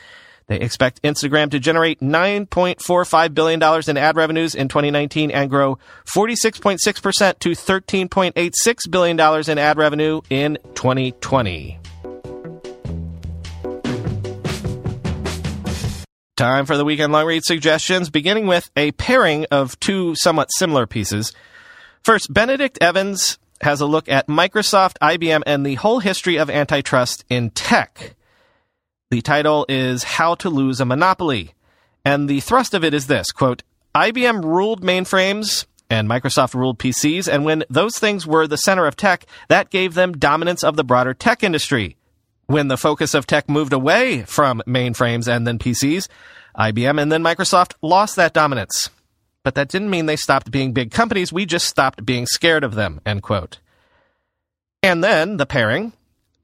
They 0.46 0.60
expect 0.60 1.02
Instagram 1.02 1.50
to 1.50 1.58
generate 1.58 1.98
$9.45 1.98 3.34
billion 3.34 3.60
in 3.88 3.96
ad 3.96 4.14
revenues 4.14 4.54
in 4.54 4.68
2019 4.68 5.32
and 5.32 5.50
grow 5.50 5.78
46.6% 6.06 7.38
to 7.40 7.50
$13.86 7.50 8.90
billion 8.90 9.50
in 9.50 9.58
ad 9.58 9.78
revenue 9.78 10.20
in 10.30 10.56
2020. 10.74 11.80
Time 16.36 16.66
for 16.66 16.76
the 16.76 16.84
weekend 16.84 17.12
long 17.12 17.26
read 17.26 17.44
suggestions, 17.44 18.10
beginning 18.10 18.46
with 18.46 18.70
a 18.76 18.92
pairing 18.92 19.44
of 19.50 19.78
two 19.80 20.14
somewhat 20.14 20.48
similar 20.52 20.86
pieces. 20.86 21.32
First, 22.02 22.32
Benedict 22.32 22.78
Evans 22.80 23.38
has 23.60 23.82
a 23.82 23.86
look 23.86 24.08
at 24.08 24.26
Microsoft, 24.26 24.96
IBM, 25.02 25.42
and 25.44 25.66
the 25.66 25.74
whole 25.74 25.98
history 25.98 26.38
of 26.38 26.48
antitrust 26.48 27.24
in 27.28 27.50
tech. 27.50 28.14
The 29.10 29.20
title 29.20 29.66
is 29.68 30.02
How 30.02 30.34
to 30.36 30.48
Lose 30.48 30.80
a 30.80 30.86
Monopoly. 30.86 31.52
And 32.02 32.26
the 32.26 32.40
thrust 32.40 32.72
of 32.72 32.84
it 32.84 32.94
is 32.94 33.06
this 33.06 33.30
quote, 33.32 33.62
IBM 33.94 34.42
ruled 34.42 34.82
mainframes 34.82 35.66
and 35.90 36.08
Microsoft 36.08 36.54
ruled 36.54 36.78
PCs, 36.78 37.28
and 37.30 37.44
when 37.44 37.64
those 37.68 37.98
things 37.98 38.26
were 38.26 38.46
the 38.46 38.56
center 38.56 38.86
of 38.86 38.96
tech, 38.96 39.26
that 39.48 39.70
gave 39.70 39.94
them 39.94 40.12
dominance 40.12 40.62
of 40.64 40.76
the 40.76 40.84
broader 40.84 41.12
tech 41.12 41.42
industry. 41.42 41.96
When 42.46 42.68
the 42.68 42.78
focus 42.78 43.12
of 43.12 43.26
tech 43.26 43.48
moved 43.48 43.72
away 43.72 44.22
from 44.22 44.62
mainframes 44.66 45.28
and 45.28 45.46
then 45.46 45.58
PCs, 45.58 46.08
IBM 46.56 47.02
and 47.02 47.12
then 47.12 47.22
Microsoft 47.22 47.74
lost 47.82 48.16
that 48.16 48.32
dominance 48.32 48.88
but 49.42 49.54
that 49.54 49.68
didn't 49.68 49.90
mean 49.90 50.06
they 50.06 50.16
stopped 50.16 50.50
being 50.50 50.72
big 50.72 50.90
companies. 50.90 51.32
We 51.32 51.46
just 51.46 51.66
stopped 51.66 52.04
being 52.04 52.26
scared 52.26 52.64
of 52.64 52.74
them, 52.74 53.00
end 53.06 53.22
quote. 53.22 53.58
And 54.82 55.02
then 55.04 55.36
the 55.36 55.46
pairing, 55.46 55.92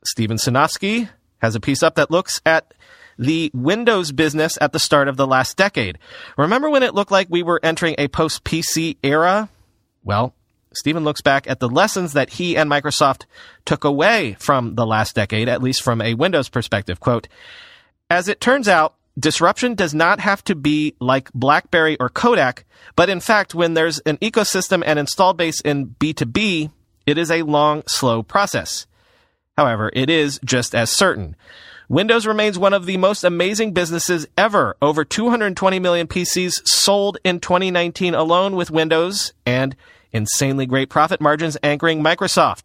Steven 0.05 0.37
Sinofsky 0.37 1.09
has 1.39 1.55
a 1.55 1.61
piece 1.61 1.83
up 1.83 1.95
that 1.97 2.11
looks 2.11 2.41
at 2.45 2.75
the 3.19 3.51
Windows 3.55 4.13
business 4.13 4.59
at 4.61 4.73
the 4.73 4.79
start 4.79 5.09
of 5.09 5.17
the 5.17 5.27
last 5.27 5.57
decade. 5.57 5.99
Remember 6.37 6.69
when 6.69 6.83
it 6.83 6.95
looked 6.95 7.11
like 7.11 7.29
we 7.31 7.43
were 7.43 7.61
entering 7.63 7.95
a 7.99 8.09
post 8.09 8.45
PC 8.45 8.97
era? 9.03 9.49
Well, 10.05 10.35
Steven 10.75 11.05
looks 11.05 11.23
back 11.23 11.49
at 11.49 11.61
the 11.61 11.69
lessons 11.69 12.13
that 12.13 12.31
he 12.31 12.57
and 12.57 12.71
Microsoft 12.71 13.25
took 13.65 13.85
away 13.85 14.37
from 14.39 14.75
the 14.75 14.87
last 14.87 15.15
decade, 15.15 15.49
at 15.49 15.63
least 15.63 15.83
from 15.83 16.03
a 16.03 16.15
Windows 16.15 16.51
perspective. 16.51 17.01
Quote, 17.01 17.29
as 18.11 18.29
it 18.29 18.41
turns 18.41 18.69
out, 18.69 18.96
disruption 19.19 19.75
does 19.75 19.95
not 19.95 20.21
have 20.21 20.43
to 20.45 20.55
be 20.55 20.95
like 21.01 21.33
BlackBerry 21.33 21.97
or 21.99 22.09
Kodak, 22.09 22.65
but 22.95 23.09
in 23.09 23.21
fact, 23.21 23.55
when 23.55 23.75
there's 23.75 23.99
an 24.01 24.19
ecosystem 24.19 24.83
and 24.85 24.99
install 24.99 25.35
base 25.35 25.61
in 25.61 25.89
B2B, 26.01 26.71
it 27.07 27.19
is 27.19 27.31
a 27.31 27.43
long, 27.43 27.83
slow 27.87 28.23
process. 28.23 28.87
However, 29.57 29.91
it 29.95 30.11
is 30.11 30.39
just 30.45 30.75
as 30.75 30.91
certain. 30.91 31.37
Windows 31.89 32.27
remains 32.27 32.59
one 32.59 32.75
of 32.75 32.85
the 32.85 32.97
most 32.97 33.23
amazing 33.23 33.73
businesses 33.73 34.27
ever. 34.37 34.77
Over 34.83 35.05
220 35.05 35.79
million 35.79 36.09
PCs 36.09 36.67
sold 36.67 37.19
in 37.23 37.39
2019 37.39 38.15
alone 38.15 38.57
with 38.57 38.73
Windows 38.73 39.33
and 39.47 39.77
insanely 40.13 40.67
great 40.67 40.91
profit 40.91 41.21
margins 41.21 41.57
anchoring 41.63 42.03
Microsoft. 42.03 42.65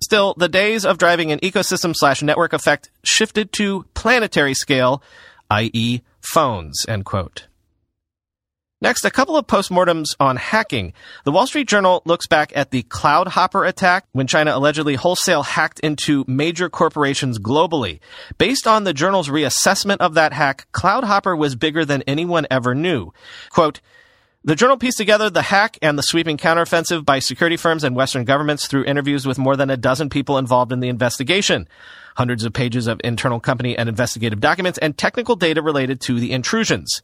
Still, 0.00 0.34
the 0.36 0.48
days 0.48 0.84
of 0.84 0.98
driving 0.98 1.30
an 1.32 1.38
ecosystem 1.40 1.94
slash 1.94 2.22
network 2.22 2.52
effect 2.52 2.90
shifted 3.04 3.52
to 3.52 3.84
planetary 3.94 4.54
scale, 4.54 5.02
i.e. 5.50 6.02
phones, 6.20 6.84
end 6.88 7.04
quote. 7.04 7.48
Next, 8.80 9.04
a 9.04 9.10
couple 9.10 9.36
of 9.36 9.48
postmortems 9.48 10.14
on 10.20 10.36
hacking. 10.36 10.92
The 11.24 11.32
Wall 11.32 11.48
Street 11.48 11.66
Journal 11.66 12.00
looks 12.04 12.28
back 12.28 12.52
at 12.54 12.70
the 12.70 12.82
Cloud 12.84 13.26
Hopper 13.26 13.64
attack 13.64 14.06
when 14.12 14.28
China 14.28 14.56
allegedly 14.56 14.94
wholesale 14.94 15.42
hacked 15.42 15.80
into 15.80 16.24
major 16.28 16.70
corporations 16.70 17.40
globally. 17.40 17.98
Based 18.38 18.68
on 18.68 18.84
the 18.84 18.94
journal's 18.94 19.28
reassessment 19.28 19.96
of 19.96 20.14
that 20.14 20.32
hack, 20.32 20.68
Cloud 20.70 21.02
Hopper 21.02 21.34
was 21.34 21.56
bigger 21.56 21.84
than 21.84 22.02
anyone 22.02 22.46
ever 22.52 22.72
knew. 22.72 23.12
Quote, 23.50 23.80
the 24.44 24.54
journal 24.54 24.76
pieced 24.76 24.98
together 24.98 25.28
the 25.28 25.42
hack 25.42 25.76
and 25.82 25.98
the 25.98 26.02
sweeping 26.02 26.36
counteroffensive 26.36 27.04
by 27.04 27.18
security 27.18 27.56
firms 27.56 27.82
and 27.82 27.96
Western 27.96 28.24
governments 28.24 28.68
through 28.68 28.84
interviews 28.84 29.26
with 29.26 29.38
more 29.38 29.56
than 29.56 29.70
a 29.70 29.76
dozen 29.76 30.08
people 30.08 30.38
involved 30.38 30.70
in 30.70 30.78
the 30.78 30.88
investigation, 30.88 31.68
hundreds 32.18 32.44
of 32.44 32.52
pages 32.52 32.88
of 32.88 33.00
internal 33.04 33.38
company 33.38 33.78
and 33.78 33.88
investigative 33.88 34.40
documents, 34.40 34.76
and 34.78 34.98
technical 34.98 35.36
data 35.36 35.62
related 35.62 36.00
to 36.00 36.18
the 36.18 36.32
intrusions. 36.32 37.00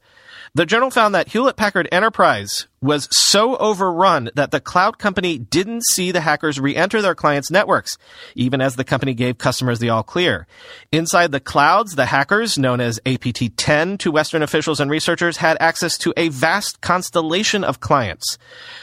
The 0.52 0.66
journal 0.66 0.90
found 0.90 1.14
that 1.14 1.28
Hewlett 1.28 1.56
Packard 1.56 1.88
Enterprise 1.90 2.66
was 2.82 3.08
so 3.10 3.56
overrun 3.56 4.28
that 4.34 4.50
the 4.50 4.60
cloud 4.60 4.98
company 4.98 5.38
didn't 5.38 5.84
see 5.86 6.12
the 6.12 6.20
hackers 6.20 6.60
re-enter 6.60 7.00
their 7.00 7.14
clients' 7.14 7.50
networks, 7.50 7.96
even 8.34 8.60
as 8.60 8.76
the 8.76 8.84
company 8.84 9.14
gave 9.14 9.38
customers 9.38 9.78
the 9.78 9.88
all 9.88 10.02
clear. 10.02 10.46
Inside 10.92 11.32
the 11.32 11.40
clouds, 11.40 11.94
the 11.94 12.06
hackers, 12.06 12.58
known 12.58 12.80
as 12.80 13.00
APT-10 13.06 13.98
to 14.00 14.12
Western 14.12 14.42
officials 14.42 14.80
and 14.80 14.90
researchers, 14.90 15.38
had 15.38 15.56
access 15.60 15.96
to 15.98 16.12
a 16.16 16.28
vast 16.28 16.82
constellation 16.82 17.64
of 17.64 17.80
clients. 17.80 18.36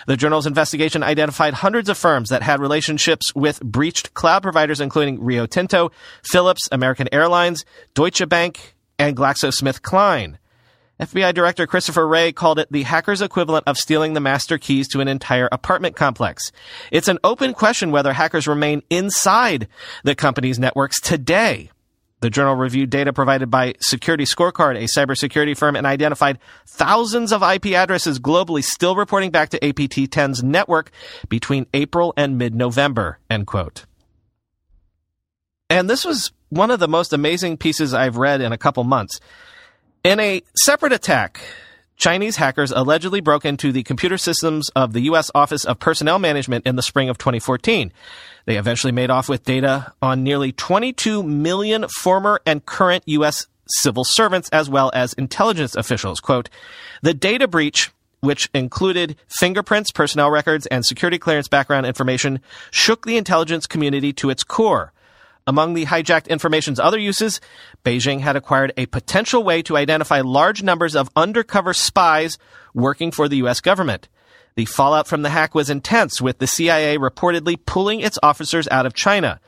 The 0.08 0.18
journal's 0.18 0.48
investigation 0.48 1.04
identified 1.04 1.54
hundreds 1.54 1.88
of 1.88 1.98
firms 1.98 2.30
that 2.30 2.42
had 2.42 2.60
relationships 2.60 3.36
with 3.36 3.62
breached 3.62 4.16
cloud 4.16 4.42
providers, 4.42 4.82
including 4.82 5.24
Rio 5.24 5.46
Tinto, 5.46 5.92
Philips, 6.24 6.68
American 6.72 7.08
Airlines, 7.12 7.66
Deutsche 7.94 8.28
Bank, 8.28 8.74
and 8.98 9.16
GlaxoSmithKline. 9.16 10.38
FBI 11.02 11.34
Director 11.34 11.66
Christopher 11.66 12.08
Wray 12.08 12.32
called 12.32 12.60
it 12.60 12.72
the 12.72 12.84
hacker's 12.84 13.24
equivalent 13.24 13.64
of 13.66 13.76
stealing 13.76 14.14
the 14.14 14.20
master 14.20 14.60
keys 14.60 14.88
to 14.90 15.00
an 15.00 15.08
entire 15.08 15.50
apartment 15.52 15.96
complex. 15.96 16.52
It's 16.92 17.08
an 17.08 17.18
open 17.24 17.56
question 17.56 17.90
whether 17.90 18.14
hackers 18.14 18.48
remain 18.48 18.84
inside 18.92 19.68
the 20.04 20.14
company's 20.14 20.60
networks 20.60 21.02
today. 21.02 21.72
The 22.20 22.30
journal 22.30 22.54
reviewed 22.54 22.92
data 22.92 23.14
provided 23.14 23.50
by 23.50 23.74
Security 23.80 24.26
Scorecard, 24.26 24.76
a 24.76 24.84
cybersecurity 24.84 25.58
firm, 25.58 25.76
and 25.76 25.88
identified 25.88 26.38
thousands 26.68 27.32
of 27.32 27.42
IP 27.42 27.74
addresses 27.74 28.20
globally 28.20 28.64
still 28.64 28.96
reporting 28.96 29.32
back 29.32 29.50
to 29.50 29.66
APT-10's 29.66 30.44
network 30.44 30.92
between 31.30 31.66
April 31.74 32.14
and 32.16 32.38
mid-November, 32.38 33.18
end 33.28 33.48
quote. 33.48 33.86
And 35.68 35.90
this 35.90 36.06
was 36.06 36.32
one 36.50 36.70
of 36.70 36.80
the 36.80 36.88
most 36.88 37.12
amazing 37.12 37.58
pieces 37.58 37.92
I've 37.92 38.18
read 38.18 38.42
in 38.42 38.52
a 38.52 38.58
couple 38.58 38.84
months. 38.84 39.20
In 40.04 40.20
a 40.20 40.42
separate 40.56 40.94
attack, 40.94 41.42
Chinese 41.96 42.38
hackers 42.38 42.72
allegedly 42.72 43.22
broke 43.22 43.46
into 43.46 43.72
the 43.72 43.84
computer 43.84 44.18
systems 44.18 44.70
of 44.70 44.94
the 44.94 45.02
U.S. 45.02 45.30
Office 45.36 45.64
of 45.64 45.78
Personnel 45.78 46.18
Management 46.18 46.66
in 46.66 46.76
the 46.76 46.82
spring 46.82 47.08
of 47.08 47.20
2014. 47.20 47.94
They 48.46 48.58
eventually 48.58 48.92
made 48.92 49.12
off 49.12 49.30
with 49.30 49.46
data 49.46 49.94
on 50.02 50.24
nearly 50.24 50.54
22 50.54 51.22
million 51.22 51.86
former 51.88 52.42
and 52.48 52.66
current 52.66 53.04
U.S. 53.06 53.46
civil 53.68 54.04
servants 54.04 54.50
as 54.50 54.68
well 54.68 54.90
as 54.96 55.14
intelligence 55.14 55.76
officials. 55.76 56.20
Quote, 56.20 56.50
the 57.04 57.14
data 57.14 57.48
breach 57.48 57.92
which 58.22 58.50
included 58.56 59.16
fingerprints, 59.28 59.92
personnel 59.92 60.32
records, 60.32 60.66
and 60.68 60.84
security 60.86 61.20
clearance 61.20 61.48
background 61.48 61.86
information, 61.86 62.40
shook 62.70 63.06
the 63.06 63.18
intelligence 63.18 63.68
community 63.68 64.14
to 64.14 64.30
its 64.30 64.44
core. 64.44 64.94
Among 65.48 65.74
the 65.74 65.86
hijacked 65.86 66.30
information's 66.30 66.80
other 66.80 67.00
uses, 67.00 67.42
Beijing 67.84 68.22
had 68.22 68.36
acquired 68.36 68.74
a 68.78 68.86
potential 68.86 69.44
way 69.44 69.62
to 69.64 69.78
identify 69.78 70.22
large 70.22 70.62
numbers 70.62 70.96
of 70.96 71.10
undercover 71.16 71.74
spies 71.74 72.38
working 72.74 73.12
for 73.12 73.28
the 73.28 73.38
U.S. 73.38 73.60
government. 73.60 74.08
The 74.56 74.66
fallout 74.66 75.08
from 75.08 75.22
the 75.22 75.30
hack 75.30 75.56
was 75.56 75.70
intense, 75.70 76.22
with 76.22 76.40
the 76.40 76.48
CIA 76.48 76.98
reportedly 76.98 77.58
pulling 77.66 78.02
its 78.02 78.20
officers 78.22 78.68
out 78.68 78.86
of 78.86 78.94
China. 78.94 79.40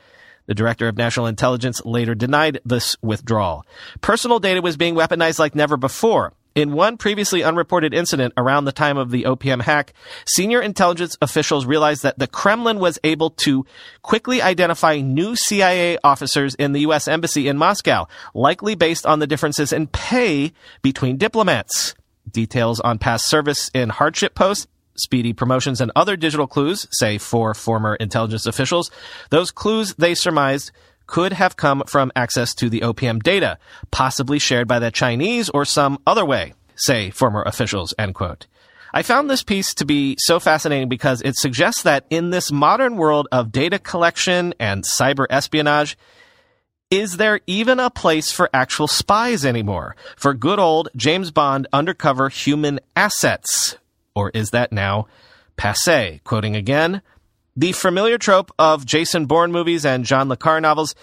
The 0.46 0.54
director 0.54 0.88
of 0.88 0.96
national 0.96 1.26
intelligence 1.26 1.84
later 1.84 2.14
denied 2.14 2.60
this 2.64 2.96
withdrawal. 3.02 3.64
Personal 4.00 4.40
data 4.40 4.60
was 4.60 4.76
being 4.76 4.94
weaponized 4.94 5.38
like 5.38 5.54
never 5.54 5.76
before. 5.76 6.32
In 6.54 6.72
one 6.72 6.96
previously 6.96 7.42
unreported 7.42 7.92
incident 7.92 8.32
around 8.36 8.64
the 8.64 8.70
time 8.72 8.96
of 8.96 9.10
the 9.10 9.24
OPM 9.24 9.60
hack, 9.60 9.92
senior 10.24 10.60
intelligence 10.60 11.16
officials 11.20 11.66
realized 11.66 12.04
that 12.04 12.20
the 12.20 12.28
Kremlin 12.28 12.78
was 12.78 12.96
able 13.02 13.30
to 13.30 13.66
quickly 14.02 14.40
identify 14.40 15.00
new 15.00 15.34
CIA 15.34 15.98
officers 16.04 16.54
in 16.54 16.72
the 16.72 16.82
U.S. 16.82 17.08
Embassy 17.08 17.48
in 17.48 17.58
Moscow, 17.58 18.06
likely 18.34 18.76
based 18.76 19.04
on 19.04 19.18
the 19.18 19.26
differences 19.26 19.72
in 19.72 19.88
pay 19.88 20.52
between 20.80 21.16
diplomats. 21.16 21.96
Details 22.30 22.78
on 22.78 22.98
past 22.98 23.28
service 23.28 23.68
in 23.74 23.88
hardship 23.88 24.36
posts 24.36 24.68
speedy 24.96 25.32
promotions 25.32 25.80
and 25.80 25.90
other 25.96 26.16
digital 26.16 26.46
clues, 26.46 26.86
say 26.92 27.18
for 27.18 27.52
former 27.52 27.96
intelligence 27.96 28.46
officials, 28.46 28.92
those 29.30 29.50
clues 29.50 29.94
they 29.94 30.14
surmised 30.14 30.70
could 31.06 31.32
have 31.32 31.56
come 31.56 31.82
from 31.86 32.12
access 32.16 32.54
to 32.54 32.68
the 32.68 32.80
OPM 32.80 33.22
data, 33.22 33.58
possibly 33.90 34.38
shared 34.38 34.68
by 34.68 34.78
the 34.78 34.90
Chinese 34.90 35.48
or 35.50 35.64
some 35.64 35.98
other 36.06 36.24
way, 36.24 36.54
say 36.76 37.10
former 37.10 37.42
officials, 37.42 37.94
end 37.98 38.14
quote. 38.14 38.46
I 38.92 39.02
found 39.02 39.28
this 39.28 39.42
piece 39.42 39.74
to 39.74 39.84
be 39.84 40.16
so 40.20 40.38
fascinating 40.38 40.88
because 40.88 41.20
it 41.22 41.34
suggests 41.34 41.82
that 41.82 42.06
in 42.10 42.30
this 42.30 42.52
modern 42.52 42.96
world 42.96 43.26
of 43.32 43.50
data 43.50 43.80
collection 43.80 44.54
and 44.60 44.84
cyber 44.84 45.26
espionage, 45.28 45.98
is 46.90 47.16
there 47.16 47.40
even 47.48 47.80
a 47.80 47.90
place 47.90 48.30
for 48.30 48.48
actual 48.54 48.86
spies 48.86 49.44
anymore? 49.44 49.96
For 50.16 50.32
good 50.32 50.60
old 50.60 50.90
James 50.94 51.32
Bond 51.32 51.66
undercover 51.72 52.28
human 52.28 52.78
assets? 52.94 53.78
Or 54.14 54.30
is 54.30 54.50
that 54.50 54.70
now 54.70 55.08
passe? 55.56 56.20
Quoting 56.22 56.54
again, 56.54 57.02
the 57.56 57.72
familiar 57.72 58.18
trope 58.18 58.50
of 58.58 58.84
Jason 58.84 59.26
Bourne 59.26 59.52
movies 59.52 59.84
and 59.84 60.04
John 60.04 60.28
Le 60.28 60.36
Carre 60.36 60.60
novels, 60.60 60.94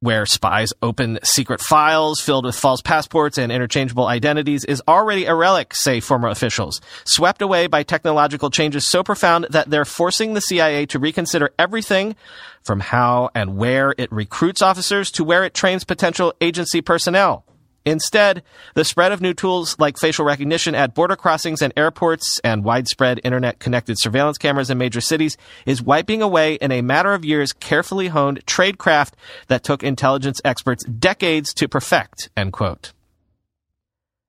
where 0.00 0.26
spies 0.26 0.72
open 0.82 1.18
secret 1.22 1.60
files 1.60 2.20
filled 2.20 2.46
with 2.46 2.56
false 2.56 2.80
passports 2.80 3.38
and 3.38 3.52
interchangeable 3.52 4.06
identities, 4.06 4.64
is 4.64 4.82
already 4.88 5.26
a 5.26 5.34
relic, 5.34 5.74
say 5.74 6.00
former 6.00 6.28
officials, 6.28 6.80
swept 7.04 7.42
away 7.42 7.66
by 7.66 7.82
technological 7.82 8.50
changes 8.50 8.88
so 8.88 9.04
profound 9.04 9.46
that 9.50 9.70
they're 9.70 9.84
forcing 9.84 10.34
the 10.34 10.40
CIA 10.40 10.86
to 10.86 10.98
reconsider 10.98 11.50
everything 11.58 12.16
from 12.62 12.80
how 12.80 13.30
and 13.34 13.56
where 13.56 13.94
it 13.96 14.10
recruits 14.10 14.62
officers 14.62 15.10
to 15.12 15.22
where 15.22 15.44
it 15.44 15.54
trains 15.54 15.84
potential 15.84 16.34
agency 16.40 16.80
personnel. 16.80 17.44
Instead, 17.86 18.42
the 18.74 18.84
spread 18.84 19.10
of 19.10 19.22
new 19.22 19.32
tools 19.32 19.76
like 19.78 19.98
facial 19.98 20.24
recognition 20.24 20.74
at 20.74 20.94
border 20.94 21.16
crossings 21.16 21.62
and 21.62 21.72
airports 21.76 22.38
and 22.44 22.62
widespread 22.62 23.20
internet 23.24 23.58
connected 23.58 23.98
surveillance 23.98 24.36
cameras 24.36 24.68
in 24.68 24.76
major 24.76 25.00
cities 25.00 25.38
is 25.64 25.80
wiping 25.80 26.20
away 26.20 26.54
in 26.54 26.72
a 26.72 26.82
matter 26.82 27.14
of 27.14 27.24
years 27.24 27.52
carefully 27.52 28.08
honed 28.08 28.44
tradecraft 28.44 29.12
that 29.48 29.64
took 29.64 29.82
intelligence 29.82 30.40
experts 30.44 30.84
decades 30.84 31.54
to 31.54 31.68
perfect, 31.68 32.28
end 32.36 32.52
quote. 32.52 32.92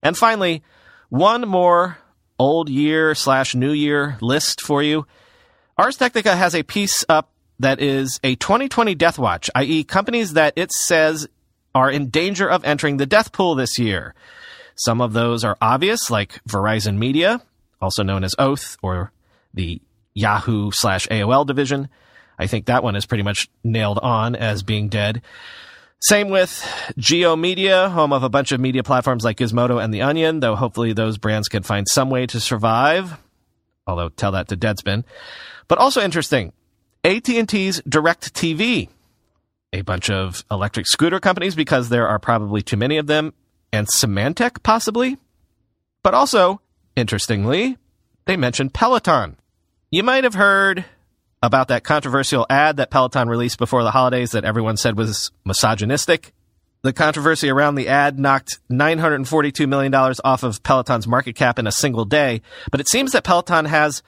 And 0.02 0.18
finally, 0.18 0.64
one 1.10 1.48
more 1.48 1.98
old 2.40 2.70
year 2.70 3.14
slash 3.14 3.54
new 3.54 3.72
year 3.72 4.18
list 4.22 4.62
for 4.62 4.82
you. 4.82 5.06
Ars 5.78 5.98
Technica 5.98 6.36
has 6.36 6.56
a 6.56 6.64
piece 6.64 7.04
up 7.10 7.30
that 7.60 7.80
is 7.80 8.20
a 8.24 8.36
2020 8.36 8.96
death 8.96 9.20
watch, 9.20 9.50
i.e. 9.56 9.84
companies 9.84 10.34
that 10.34 10.54
it 10.56 10.72
says 10.72 11.28
are 11.74 11.90
in 11.90 12.10
danger 12.10 12.50
of 12.50 12.64
entering 12.64 12.98
the 12.98 13.06
death 13.06 13.32
pool 13.32 13.56
this 13.56 13.80
year. 13.80 14.14
Some 14.76 15.02
of 15.02 15.14
those 15.14 15.44
are 15.44 15.58
obvious, 15.62 16.10
like 16.10 16.42
Verizon 16.48 16.98
Media, 16.98 17.42
also 17.82 18.04
known 18.04 18.24
as 18.24 18.36
Oath, 18.40 18.78
or 18.82 19.12
the 19.54 19.82
Yahoo 20.14 20.72
slash 20.74 21.08
AOL 21.08 21.46
division. 21.46 21.90
I 22.40 22.48
think 22.48 22.66
that 22.66 22.84
one 22.84 22.96
is 22.96 23.06
pretty 23.06 23.24
much 23.24 23.50
nailed 23.64 24.00
on 24.00 24.36
as 24.36 24.64
being 24.64 24.90
dead. 24.90 25.22
Same 26.00 26.30
with 26.30 26.66
G/O 26.98 27.36
Media, 27.36 27.90
home 27.90 28.12
of 28.12 28.24
a 28.24 28.30
bunch 28.30 28.52
of 28.52 28.60
media 28.60 28.82
platforms 28.82 29.24
like 29.24 29.38
Gizmodo 29.38 29.82
and 29.82 29.94
The 29.94 30.02
Onion, 30.02 30.40
though 30.40 30.56
hopefully 30.56 30.94
those 30.94 31.20
brands 31.20 31.48
can 31.48 31.62
find 31.62 31.88
some 31.88 32.10
way 32.10 32.26
to 32.26 32.40
survive. 32.40 33.20
Although 33.86 34.10
tell 34.10 34.32
that 34.32 34.48
to 34.48 34.58
Deadspin. 34.58 35.04
But 35.68 35.78
also 35.78 36.02
interesting, 36.02 36.54
AT&T's 37.04 37.82
DirecTV 37.82 38.90
a 39.74 39.82
bunch 39.82 40.10
of 40.10 40.44
electric 40.52 40.88
scooter 40.88 41.20
companies 41.20 41.56
because 41.56 41.90
there 41.90 42.08
are 42.08 42.20
probably 42.20 42.62
too 42.62 42.78
many 42.78 42.98
of 42.98 43.08
them, 43.08 43.34
and 43.72 43.88
Symantec 43.88 44.64
possibly. 44.64 45.18
But 46.04 46.14
also, 46.14 46.62
interestingly, 46.96 47.78
they 48.26 48.38
mentioned 48.38 48.74
Peloton. 48.74 49.38
You 49.92 50.04
might 50.04 50.24
have 50.24 50.34
heard 50.34 50.86
about 51.44 51.70
that 51.70 51.84
controversial 51.84 52.46
ad 52.50 52.78
that 52.78 52.92
Peloton 52.92 53.28
released 53.28 53.58
before 53.58 53.84
the 53.84 53.92
holidays 53.92 54.32
that 54.32 54.46
everyone 54.46 54.78
said 54.78 54.98
was 54.98 55.32
misogynistic. 55.46 56.34
The 56.84 56.94
controversy 56.94 57.50
around 57.50 57.76
the 57.76 57.88
ad 57.88 58.20
knocked 58.20 58.60
$942 58.72 59.68
million 59.68 59.94
off 59.94 60.44
of 60.44 60.64
Peloton's 60.64 61.08
market 61.08 61.36
cap 61.36 61.60
in 61.60 61.68
a 61.68 61.72
single 61.72 62.06
day, 62.06 62.42
but 62.72 62.80
it 62.80 62.90
seems 62.90 63.12
that 63.12 63.24
Peloton 63.24 63.66
has 63.66 64.02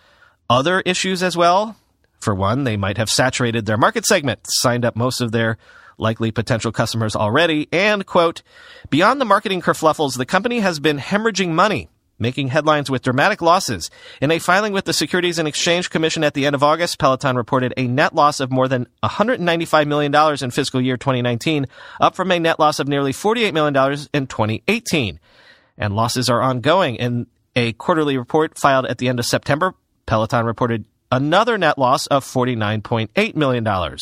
other 0.49 0.81
issues 0.81 1.21
as 1.21 1.37
well. 1.37 1.75
For 2.23 2.33
one, 2.33 2.63
they 2.63 2.77
might 2.77 2.97
have 2.97 3.09
saturated 3.09 3.65
their 3.65 3.77
market 3.77 4.05
segment, 4.05 4.39
signed 4.45 4.85
up 4.85 4.95
most 4.95 5.19
of 5.19 5.31
their 5.31 5.57
likely 5.97 6.31
potential 6.31 6.71
customers 6.71 7.15
already, 7.15 7.67
and, 7.71 8.05
quote, 8.05 8.41
beyond 8.89 9.21
the 9.21 9.25
marketing 9.25 9.61
kerfluffles, 9.61 10.17
the 10.17 10.25
company 10.25 10.61
has 10.61 10.79
been 10.79 10.97
hemorrhaging 10.97 11.49
money 11.49 11.89
making 12.19 12.47
headlines 12.47 12.89
with 12.89 13.01
dramatic 13.01 13.41
losses. 13.41 13.89
In 14.21 14.31
a 14.31 14.39
filing 14.39 14.71
with 14.71 14.85
the 14.85 14.93
Securities 14.93 15.39
and 15.39 15.47
Exchange 15.47 15.89
Commission 15.89 16.23
at 16.23 16.33
the 16.33 16.45
end 16.45 16.55
of 16.55 16.63
August, 16.63 16.97
Peloton 16.97 17.35
reported 17.35 17.73
a 17.75 17.87
net 17.87 18.15
loss 18.15 18.39
of 18.39 18.51
more 18.51 18.67
than 18.67 18.87
$195 19.03 19.87
million 19.87 20.15
in 20.41 20.51
fiscal 20.51 20.79
year 20.79 20.95
2019, 20.95 21.67
up 21.99 22.15
from 22.15 22.31
a 22.31 22.39
net 22.39 22.59
loss 22.59 22.79
of 22.79 22.87
nearly 22.87 23.11
$48 23.11 23.53
million 23.53 23.75
in 24.13 24.27
2018. 24.27 25.19
And 25.77 25.95
losses 25.95 26.29
are 26.29 26.41
ongoing. 26.41 26.95
In 26.95 27.27
a 27.55 27.73
quarterly 27.73 28.17
report 28.17 28.57
filed 28.57 28.85
at 28.85 28.99
the 28.99 29.09
end 29.09 29.19
of 29.19 29.25
September, 29.25 29.73
Peloton 30.05 30.45
reported 30.45 30.85
another 31.13 31.59
net 31.59 31.77
loss 31.77 32.07
of 32.07 32.25
$49.8 32.25 33.35
million. 33.35 33.97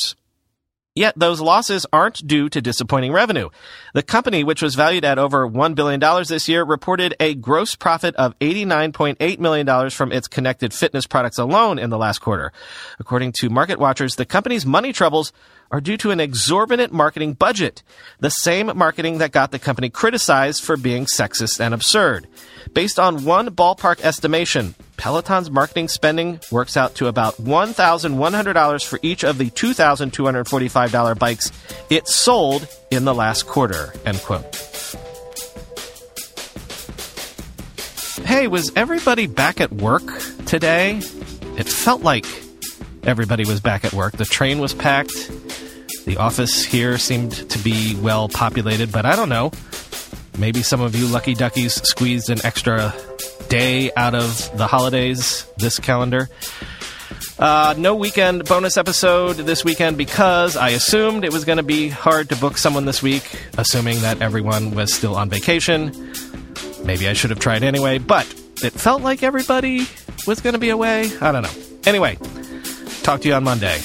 Yet 0.95 1.13
those 1.17 1.39
losses 1.39 1.85
aren't 1.91 2.25
due 2.25 2.49
to 2.49 2.61
disappointing 2.61 3.11
revenue. 3.11 3.49
The 3.93 4.03
company, 4.03 4.43
which 4.43 4.61
was 4.61 4.75
valued 4.75 5.05
at 5.05 5.19
over 5.19 5.47
$1 5.47 5.75
billion 5.75 5.99
this 6.27 6.49
year, 6.49 6.63
reported 6.63 7.15
a 7.19 7.33
gross 7.35 7.75
profit 7.75 8.15
of 8.15 8.37
$89.8 8.39 9.39
million 9.39 9.89
from 9.89 10.11
its 10.11 10.27
connected 10.27 10.73
fitness 10.73 11.05
products 11.05 11.37
alone 11.37 11.79
in 11.79 11.89
the 11.89 11.97
last 11.97 12.19
quarter. 12.19 12.51
According 12.99 13.33
to 13.39 13.49
market 13.49 13.79
watchers, 13.79 14.15
the 14.15 14.25
company's 14.25 14.65
money 14.65 14.91
troubles 14.93 15.33
are 15.69 15.79
due 15.79 15.95
to 15.95 16.11
an 16.11 16.19
exorbitant 16.19 16.91
marketing 16.91 17.33
budget, 17.33 17.83
the 18.19 18.29
same 18.29 18.71
marketing 18.75 19.19
that 19.19 19.31
got 19.31 19.51
the 19.51 19.59
company 19.59 19.89
criticized 19.89 20.61
for 20.61 20.75
being 20.75 21.05
sexist 21.05 21.61
and 21.61 21.73
absurd. 21.73 22.27
Based 22.73 22.99
on 22.99 23.23
one 23.23 23.49
ballpark 23.49 24.01
estimation, 24.01 24.75
Peloton's 25.01 25.49
marketing 25.49 25.87
spending 25.87 26.39
works 26.51 26.77
out 26.77 26.93
to 26.93 27.07
about 27.07 27.33
$1,100 27.37 28.85
for 28.85 28.99
each 29.01 29.23
of 29.23 29.39
the 29.39 29.49
$2,245 29.49 31.17
bikes 31.17 31.51
it 31.89 32.07
sold 32.07 32.67
in 32.91 33.03
the 33.03 33.13
last 33.13 33.47
quarter. 33.47 33.95
End 34.05 34.19
quote. 34.19 34.45
Hey, 38.27 38.47
was 38.47 38.71
everybody 38.75 39.25
back 39.25 39.59
at 39.59 39.73
work 39.73 40.03
today? 40.45 40.97
It 41.57 41.67
felt 41.67 42.03
like 42.03 42.27
everybody 43.01 43.43
was 43.43 43.59
back 43.59 43.83
at 43.83 43.93
work. 43.93 44.15
The 44.17 44.25
train 44.25 44.59
was 44.59 44.75
packed. 44.75 45.31
The 46.05 46.17
office 46.17 46.63
here 46.63 46.99
seemed 46.99 47.49
to 47.49 47.57
be 47.57 47.95
well 47.95 48.29
populated, 48.29 48.91
but 48.91 49.07
I 49.07 49.15
don't 49.15 49.29
know. 49.29 49.51
Maybe 50.37 50.61
some 50.61 50.79
of 50.79 50.95
you 50.95 51.07
lucky 51.07 51.33
duckies 51.33 51.81
squeezed 51.81 52.29
an 52.29 52.45
extra 52.45 52.93
day 53.51 53.91
out 53.97 54.15
of 54.15 54.57
the 54.57 54.65
holidays 54.65 55.45
this 55.57 55.77
calendar. 55.77 56.29
Uh, 57.37 57.75
no 57.77 57.95
weekend 57.95 58.45
bonus 58.45 58.77
episode 58.77 59.33
this 59.33 59.65
weekend 59.65 59.97
because 59.97 60.55
I 60.55 60.69
assumed 60.69 61.25
it 61.25 61.33
was 61.33 61.43
going 61.43 61.57
to 61.57 61.63
be 61.63 61.89
hard 61.89 62.29
to 62.29 62.37
book 62.37 62.57
someone 62.57 62.85
this 62.85 63.03
week, 63.03 63.23
assuming 63.57 63.99
that 64.01 64.21
everyone 64.21 64.71
was 64.71 64.93
still 64.93 65.15
on 65.15 65.29
vacation. 65.29 65.91
Maybe 66.85 67.09
I 67.09 67.13
should 67.13 67.29
have 67.29 67.39
tried 67.39 67.63
anyway, 67.63 67.97
but 67.97 68.25
it 68.63 68.71
felt 68.71 69.01
like 69.01 69.21
everybody 69.21 69.85
was 70.25 70.39
going 70.39 70.53
to 70.53 70.59
be 70.59 70.69
away. 70.69 71.11
I 71.19 71.33
don't 71.33 71.43
know. 71.43 71.79
Anyway, 71.85 72.17
talk 73.03 73.19
to 73.21 73.27
you 73.27 73.33
on 73.33 73.43
Monday. 73.43 73.81